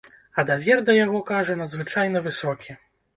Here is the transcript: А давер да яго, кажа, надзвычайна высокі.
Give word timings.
А 0.37 0.43
давер 0.49 0.79
да 0.87 0.95
яго, 0.95 1.19
кажа, 1.31 1.57
надзвычайна 1.59 2.23
высокі. 2.29 2.77